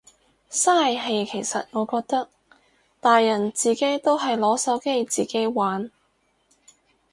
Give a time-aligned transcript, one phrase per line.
[0.49, 2.27] 嘥氣其實我覺得，
[2.99, 5.91] 大人自己都係攞手機自己玩。